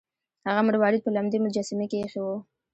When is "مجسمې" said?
1.45-1.85